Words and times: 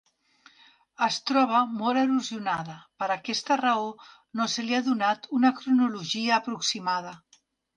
Es 1.07 1.17
troba 1.31 1.59
molt 1.81 2.01
erosionada, 2.05 2.77
per 3.03 3.09
aquesta 3.17 3.59
raó 3.63 3.85
no 4.41 4.49
se 4.55 4.67
li 4.69 4.79
ha 4.79 4.83
donat 4.91 5.29
una 5.41 5.53
cronologia 5.61 6.37
aproximada. 6.41 7.15